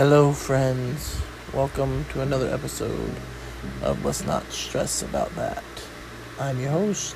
Hello, 0.00 0.32
friends. 0.32 1.20
Welcome 1.52 2.06
to 2.12 2.22
another 2.22 2.48
episode 2.48 3.14
of 3.82 4.02
Let's 4.02 4.24
Not 4.24 4.50
Stress 4.50 5.02
About 5.02 5.36
That. 5.36 5.62
I'm 6.38 6.58
your 6.58 6.70
host, 6.70 7.14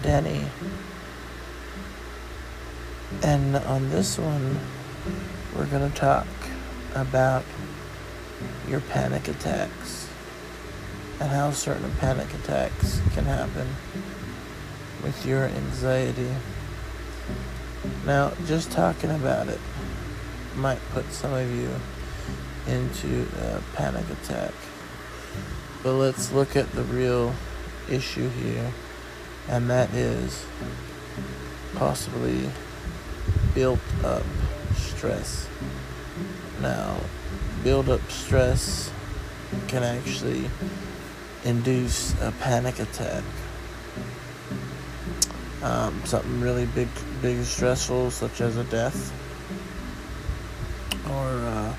Danny. 0.00 0.44
And 3.24 3.56
on 3.56 3.90
this 3.90 4.16
one, 4.16 4.60
we're 5.56 5.66
going 5.66 5.90
to 5.90 5.98
talk 5.98 6.28
about 6.94 7.42
your 8.68 8.80
panic 8.80 9.26
attacks 9.26 10.08
and 11.18 11.30
how 11.30 11.50
certain 11.50 11.90
panic 11.98 12.32
attacks 12.32 13.00
can 13.12 13.24
happen 13.24 13.74
with 15.02 15.26
your 15.26 15.46
anxiety. 15.46 16.30
Now, 18.06 18.34
just 18.46 18.70
talking 18.70 19.10
about 19.10 19.48
it 19.48 19.58
might 20.58 20.80
put 20.90 21.10
some 21.12 21.32
of 21.32 21.50
you 21.50 21.70
into 22.66 23.26
a 23.40 23.62
panic 23.74 24.04
attack. 24.10 24.52
But 25.82 25.92
let's 25.92 26.32
look 26.32 26.56
at 26.56 26.70
the 26.72 26.82
real 26.82 27.32
issue 27.88 28.28
here, 28.28 28.72
and 29.48 29.70
that 29.70 29.92
is 29.94 30.44
possibly 31.76 32.50
built 33.54 33.78
up 34.04 34.24
stress. 34.74 35.48
Now, 36.60 36.98
build 37.62 37.88
up 37.88 38.10
stress 38.10 38.90
can 39.68 39.84
actually 39.84 40.50
induce 41.44 42.20
a 42.20 42.32
panic 42.40 42.80
attack. 42.80 43.22
Um, 45.62 46.02
something 46.04 46.40
really 46.40 46.66
big, 46.66 46.88
big 47.22 47.42
stressful, 47.44 48.10
such 48.10 48.40
as 48.40 48.56
a 48.56 48.64
death 48.64 49.12
or 51.10 51.26
uh, 51.26 51.74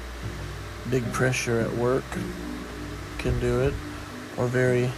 big 0.90 1.12
pressure 1.14 1.60
at 1.60 1.72
work 1.74 2.04
can 3.18 3.40
do 3.40 3.62
it, 3.62 3.74
or 4.38 4.48
very 4.48 4.92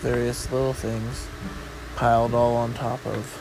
various 0.00 0.50
little 0.50 0.72
things 0.72 1.26
piled 1.96 2.34
all 2.34 2.56
on 2.56 2.74
top 2.74 3.04
of 3.06 3.38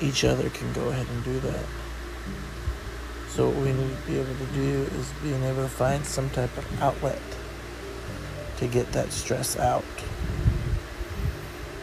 each 0.00 0.24
other 0.24 0.48
can 0.50 0.72
go 0.72 0.88
ahead 0.88 1.06
and 1.08 1.24
do 1.24 1.40
that. 1.40 1.64
So 3.30 3.48
what 3.48 3.56
we 3.56 3.72
need 3.72 3.96
to 3.96 4.06
be 4.06 4.18
able 4.18 4.34
to 4.34 4.52
do 4.54 4.88
is 4.98 5.12
being 5.22 5.42
able 5.42 5.62
to 5.62 5.68
find 5.68 6.04
some 6.04 6.30
type 6.30 6.56
of 6.56 6.82
outlet 6.82 7.20
to 8.58 8.66
get 8.66 8.92
that 8.92 9.12
stress 9.12 9.56
out. 9.58 9.84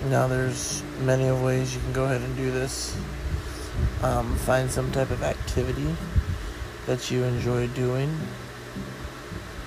Now 0.09 0.27
there's 0.27 0.83
many 1.01 1.31
ways 1.31 1.73
you 1.75 1.81
can 1.81 1.93
go 1.93 2.05
ahead 2.05 2.21
and 2.21 2.35
do 2.35 2.51
this. 2.51 2.95
Um, 4.01 4.35
find 4.37 4.69
some 4.69 4.91
type 4.91 5.11
of 5.11 5.23
activity 5.23 5.95
that 6.85 7.09
you 7.09 7.23
enjoy 7.23 7.67
doing 7.67 8.15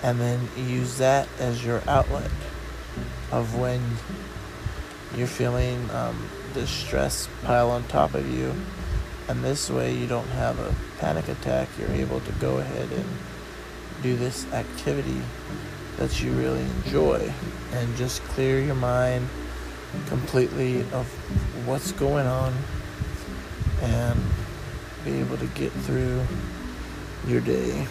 and 0.02 0.20
then 0.20 0.48
use 0.56 0.98
that 0.98 1.28
as 1.38 1.64
your 1.64 1.82
outlet 1.88 2.30
of 3.32 3.58
when 3.58 3.80
you're 5.16 5.26
feeling 5.26 5.90
um, 5.90 6.28
the 6.54 6.66
stress 6.66 7.28
pile 7.42 7.70
on 7.70 7.82
top 7.84 8.14
of 8.14 8.28
you. 8.32 8.54
And 9.28 9.44
this 9.44 9.68
way 9.68 9.94
you 9.94 10.06
don't 10.06 10.28
have 10.28 10.58
a 10.58 10.74
panic 10.98 11.28
attack. 11.28 11.68
You're 11.78 11.90
able 11.90 12.20
to 12.20 12.32
go 12.32 12.58
ahead 12.58 12.90
and 12.92 13.04
do 14.02 14.16
this 14.16 14.50
activity 14.52 15.20
that 15.96 16.22
you 16.22 16.30
really 16.32 16.62
enjoy 16.62 17.32
and 17.72 17.96
just 17.96 18.22
clear 18.24 18.60
your 18.60 18.76
mind 18.76 19.28
completely 20.06 20.80
of 20.92 21.06
what's 21.66 21.92
going 21.92 22.26
on 22.26 22.54
and 23.82 24.20
be 25.04 25.18
able 25.18 25.36
to 25.36 25.46
get 25.48 25.72
through 25.72 26.22
your 27.26 27.40
day. 27.40 27.86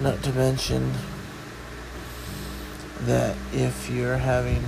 Not 0.00 0.22
to 0.22 0.32
mention 0.32 0.92
that 3.02 3.36
if 3.52 3.88
you're 3.90 4.18
having 4.18 4.64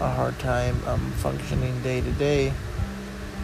a 0.00 0.10
hard 0.10 0.38
time 0.38 0.80
um, 0.86 1.10
functioning 1.12 1.82
day 1.82 2.00
to 2.00 2.12
day, 2.12 2.52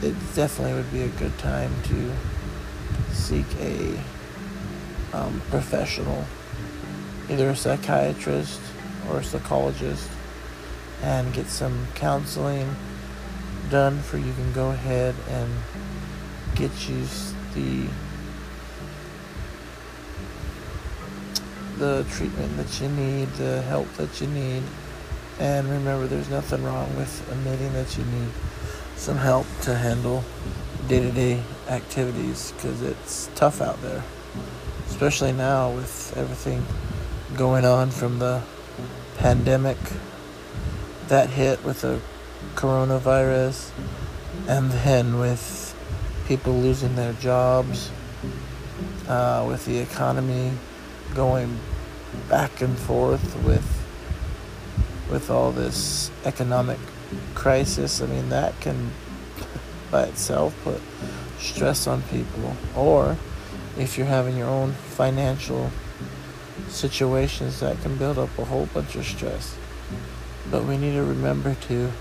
it 0.03 0.15
definitely 0.35 0.75
would 0.75 0.93
be 0.93 1.03
a 1.03 1.09
good 1.09 1.37
time 1.39 1.73
to 1.85 2.13
seek 3.13 3.47
a 3.61 3.99
um, 5.13 5.41
professional, 5.51 6.25
either 7.31 7.51
a 7.51 7.57
psychiatrist 7.57 8.61
or 9.09 9.19
a 9.19 9.25
psychologist, 9.25 10.09
and 11.03 11.33
get 11.33 11.47
some 11.47 11.87
counseling 11.95 12.77
done 13.71 14.01
for 14.01 14.19
you 14.19 14.33
can 14.35 14.53
go 14.53 14.71
ahead 14.71 15.15
and 15.29 15.51
get 16.55 16.89
you 16.89 17.05
the 17.55 17.87
the 21.79 22.05
treatment 22.11 22.57
that 22.57 22.81
you 22.81 22.89
need, 22.89 23.29
the 23.35 23.63
help 23.63 23.93
that 23.95 24.21
you 24.21 24.27
need. 24.29 24.63
And 25.41 25.69
remember, 25.69 26.07
there's 26.07 26.31
nothing 26.31 26.63
wrong 26.63 26.95
with 26.97 27.29
admitting 27.33 27.73
that 27.73 27.99
you 27.99 28.05
need 28.05 28.31
some 28.97 29.17
help 29.17 29.47
to 29.63 29.75
handle 29.75 30.25
day 30.89 31.01
to 31.01 31.11
day 31.11 31.43
activities 31.69 32.53
because 32.53 32.83
it's 32.83 33.29
tough 33.35 33.61
out 33.61 33.81
there, 33.83 34.05
especially 34.89 35.33
now 35.33 35.71
with 35.71 36.15
everything 36.17 36.65
going 37.37 37.65
on 37.65 37.91
from 37.91 38.19
the 38.21 38.43
pandemic 39.17 39.79
that 41.09 41.31
hit 41.31 41.65
with 41.65 41.81
the 41.81 42.01
coronavirus 42.55 43.71
and 44.47 44.71
then 44.71 45.19
with 45.19 45.74
people 46.27 46.53
losing 46.53 46.97
their 46.97 47.13
jobs, 47.15 47.91
uh, 49.09 49.45
with 49.47 49.65
the 49.67 49.79
economy 49.79 50.53
going 51.15 51.59
back 52.29 52.61
and 52.61 52.77
forth 52.79 53.37
with 53.45 53.71
with 55.11 55.31
all 55.31 55.53
this 55.53 56.11
economic 56.25 56.79
crisis. 57.35 58.01
I 58.01 58.07
mean, 58.07 58.31
that 58.31 58.59
can 58.61 58.91
by 59.91 60.05
itself 60.05 60.57
put 60.65 60.81
stress 61.39 61.87
on 61.87 62.03
people. 62.03 62.57
Or 62.75 63.17
if 63.79 63.99
you're 63.99 64.07
having 64.07 64.37
your 64.37 64.49
own 64.49 64.73
financial 64.73 65.71
situations, 66.69 67.61
that 67.61 67.81
can 67.83 67.97
build 67.97 68.19
up 68.19 68.37
a 68.39 68.47
whole 68.47 68.67
bunch 68.67 68.97
of 68.97 69.05
stress. 69.05 69.57
But 70.51 70.65
we 70.65 70.77
need 70.79 70.93
to 70.95 71.05
remember 71.05 71.55
to 71.69 71.93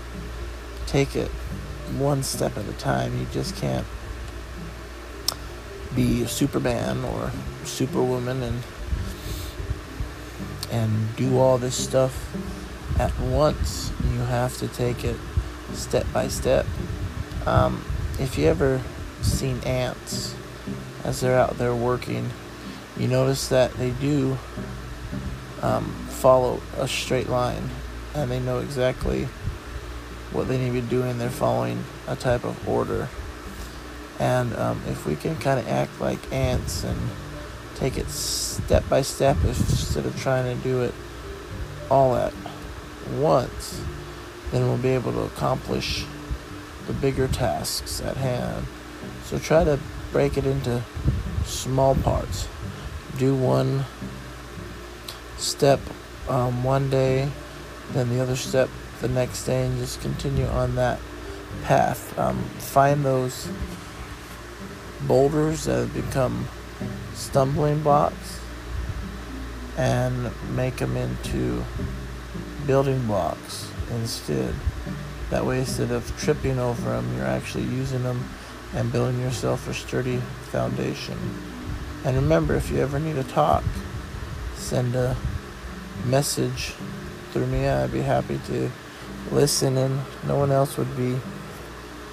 take 0.86 1.14
it 1.14 1.28
one 1.98 2.22
step 2.22 2.56
at 2.56 2.66
a 2.66 2.72
time. 2.72 3.18
You 3.18 3.26
just 3.30 3.54
can't 3.56 3.86
be 5.94 6.22
a 6.22 6.28
Superman 6.28 7.04
or 7.04 7.30
Superwoman 7.64 8.42
and 8.42 8.62
and 10.70 11.16
do 11.16 11.38
all 11.38 11.58
this 11.58 11.76
stuff 11.76 12.34
at 12.98 13.18
once. 13.20 13.92
You 14.12 14.20
have 14.20 14.56
to 14.58 14.68
take 14.68 15.04
it 15.04 15.16
step 15.72 16.06
by 16.12 16.28
step. 16.28 16.66
Um, 17.46 17.84
if 18.18 18.38
you 18.38 18.46
ever 18.46 18.80
seen 19.22 19.58
ants 19.60 20.34
as 21.04 21.20
they're 21.20 21.38
out 21.38 21.58
there 21.58 21.74
working, 21.74 22.30
you 22.96 23.08
notice 23.08 23.48
that 23.48 23.74
they 23.74 23.90
do 23.90 24.38
um, 25.62 25.84
follow 26.08 26.60
a 26.76 26.88
straight 26.88 27.28
line 27.28 27.70
and 28.14 28.30
they 28.30 28.40
know 28.40 28.58
exactly 28.58 29.28
what 30.32 30.48
they 30.48 30.58
need 30.58 30.74
to 30.74 30.80
be 30.82 30.88
doing. 30.88 31.18
They're 31.18 31.30
following 31.30 31.84
a 32.06 32.16
type 32.16 32.44
of 32.44 32.68
order. 32.68 33.08
And 34.18 34.54
um, 34.56 34.80
if 34.88 35.06
we 35.06 35.16
can 35.16 35.36
kind 35.36 35.58
of 35.58 35.68
act 35.68 36.00
like 36.00 36.32
ants 36.32 36.84
and 36.84 36.98
take 37.74 37.98
it 37.98 38.08
step 38.08 38.88
by 38.88 39.02
step 39.02 39.36
instead 39.44 40.06
of 40.06 40.18
trying 40.20 40.56
to 40.56 40.62
do 40.62 40.82
it 40.82 40.94
all 41.90 42.14
at 42.16 42.32
once, 43.18 43.80
then 44.50 44.62
we'll 44.62 44.78
be 44.78 44.90
able 44.90 45.12
to 45.12 45.22
accomplish 45.22 46.04
the 46.86 46.92
bigger 46.92 47.26
tasks 47.28 48.00
at 48.00 48.16
hand. 48.16 48.66
So 49.24 49.38
try 49.38 49.64
to 49.64 49.78
break 50.12 50.36
it 50.36 50.46
into 50.46 50.82
small 51.44 51.94
parts. 51.94 52.48
Do 53.18 53.34
one 53.34 53.84
step 55.36 55.80
um, 56.28 56.64
one 56.64 56.90
day, 56.90 57.30
then 57.92 58.10
the 58.10 58.20
other 58.20 58.36
step 58.36 58.68
the 59.00 59.08
next 59.08 59.44
day, 59.44 59.66
and 59.66 59.78
just 59.78 60.00
continue 60.00 60.46
on 60.46 60.76
that 60.76 61.00
path. 61.64 62.16
Um, 62.18 62.44
find 62.58 63.04
those 63.04 63.48
boulders 65.06 65.64
that 65.64 65.88
have 65.88 65.94
become 65.94 66.48
stumbling 67.14 67.82
blocks 67.82 68.40
and 69.76 70.30
make 70.54 70.76
them 70.76 70.96
into 70.96 71.64
building 72.66 73.06
blocks 73.06 73.68
instead. 73.90 74.54
That 75.30 75.44
way, 75.44 75.60
instead 75.60 75.90
of 75.90 76.16
tripping 76.18 76.58
over 76.58 76.90
them, 76.90 77.16
you're 77.16 77.26
actually 77.26 77.64
using 77.64 78.02
them 78.02 78.28
and 78.74 78.92
building 78.92 79.20
yourself 79.20 79.68
a 79.68 79.74
sturdy 79.74 80.18
foundation. 80.50 81.18
And 82.04 82.16
remember, 82.16 82.54
if 82.54 82.70
you 82.70 82.78
ever 82.78 82.98
need 82.98 83.16
to 83.16 83.24
talk, 83.24 83.64
send 84.56 84.94
a 84.94 85.16
message 86.04 86.74
through 87.32 87.46
me. 87.46 87.66
I'd 87.66 87.92
be 87.92 88.02
happy 88.02 88.38
to 88.46 88.70
listen, 89.30 89.76
and 89.76 90.00
no 90.26 90.36
one 90.36 90.50
else 90.50 90.76
would 90.76 90.96
be 90.96 91.16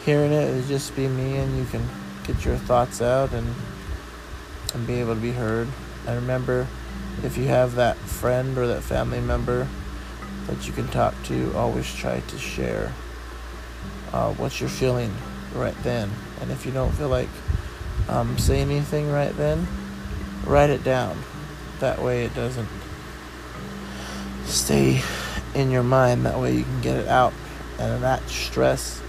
hearing 0.06 0.32
it. 0.32 0.50
It'd 0.50 0.68
just 0.68 0.96
be 0.96 1.08
me, 1.08 1.38
and 1.38 1.58
you 1.58 1.66
can 1.66 1.88
get 2.26 2.46
your 2.46 2.58
thoughts 2.58 3.02
out 3.02 3.34
and 3.34 3.54
and 4.74 4.88
be 4.88 4.96
able 4.96 5.16
to 5.16 5.22
be 5.22 5.32
heard. 5.32 5.68
And 6.08 6.16
remember, 6.16 6.68
if 7.24 7.38
you 7.38 7.46
have 7.46 7.76
that 7.76 7.98
friend 7.98 8.58
or 8.58 8.68
that 8.68 8.84
family 8.84 9.20
member 9.20 9.68
that 10.48 10.66
you 10.66 10.74
can 10.74 10.88
talk 10.88 11.14
to, 11.26 11.56
always 11.56 11.94
try 11.94 12.20
to 12.20 12.38
share 12.38 12.94
uh, 14.14 14.34
what 14.34 14.60
you're 14.60 14.70
feeling 14.70 15.14
right 15.54 15.76
then. 15.84 16.10
And 16.40 16.52
if 16.52 16.66
you 16.66 16.72
don't 16.72 16.92
feel 16.92 17.10
like 17.10 17.30
um, 18.10 18.38
saying 18.38 18.70
anything 18.72 19.12
right 19.12 19.36
then, 19.38 19.68
write 20.46 20.70
it 20.70 20.84
down. 20.84 21.18
That 21.80 22.02
way 22.02 22.26
it 22.26 22.34
doesn't 22.34 22.70
stay 24.46 25.02
in 25.54 25.72
your 25.72 25.84
mind. 25.84 26.26
That 26.26 26.40
way 26.40 26.56
you 26.56 26.64
can 26.64 26.82
get 26.82 26.98
it 26.98 27.08
out. 27.08 27.34
And 27.80 28.04
that 28.04 28.28
stress 28.30 29.02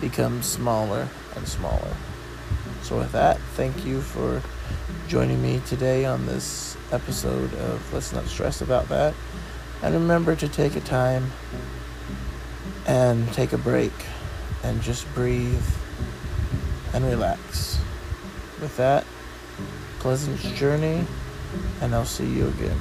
becomes 0.00 0.46
smaller 0.46 1.08
and 1.36 1.46
smaller. 1.46 1.96
So, 2.92 2.98
with 2.98 3.12
that, 3.12 3.38
thank 3.54 3.86
you 3.86 4.02
for 4.02 4.42
joining 5.08 5.40
me 5.40 5.62
today 5.64 6.04
on 6.04 6.26
this 6.26 6.76
episode 6.90 7.54
of 7.54 7.94
Let's 7.94 8.12
Not 8.12 8.26
Stress 8.26 8.60
About 8.60 8.86
That. 8.90 9.14
And 9.82 9.94
remember 9.94 10.36
to 10.36 10.46
take 10.46 10.76
a 10.76 10.80
time 10.80 11.32
and 12.86 13.32
take 13.32 13.54
a 13.54 13.56
break 13.56 13.94
and 14.62 14.82
just 14.82 15.10
breathe 15.14 15.64
and 16.92 17.06
relax. 17.06 17.78
With 18.60 18.76
that, 18.76 19.06
pleasant 20.00 20.38
journey, 20.54 21.06
and 21.80 21.94
I'll 21.94 22.04
see 22.04 22.26
you 22.26 22.48
again. 22.48 22.78